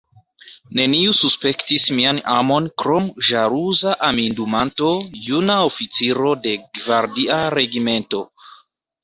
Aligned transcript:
Neniu 0.77 1.11
suspektis 1.17 1.83
mian 1.99 2.21
amon 2.35 2.69
krom 2.83 3.09
ĵaluza 3.27 3.93
amindumanto, 4.09 4.89
juna 5.29 5.59
oficiro 5.67 6.33
de 6.49 6.57
gvardia 6.81 7.39
regimento. 7.59 8.25